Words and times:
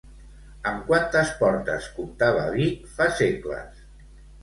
Amb 0.69 0.81
quantes 0.87 1.35
portes 1.43 1.91
comptava 1.99 2.49
Vic 2.59 2.91
fa 2.99 3.11
segles? 3.23 3.89